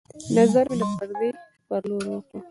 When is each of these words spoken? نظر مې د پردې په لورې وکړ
نظر 0.37 0.65
مې 0.71 0.75
د 0.81 0.83
پردې 0.97 1.29
په 1.67 1.75
لورې 1.87 2.09
وکړ 2.13 2.39